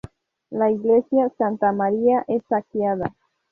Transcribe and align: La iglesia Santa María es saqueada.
La 0.49 0.71
iglesia 0.71 1.29
Santa 1.37 1.71
María 1.71 2.25
es 2.27 2.41
saqueada. 2.49 3.13